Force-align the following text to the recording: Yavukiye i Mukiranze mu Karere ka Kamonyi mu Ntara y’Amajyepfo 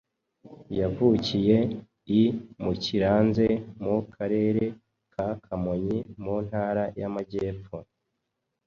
Yavukiye 0.79 1.57
i 2.19 2.21
Mukiranze 2.61 3.47
mu 3.83 3.95
Karere 4.13 4.63
ka 5.13 5.27
Kamonyi 5.43 5.97
mu 6.23 6.35
Ntara 6.45 6.83
y’Amajyepfo 6.99 7.77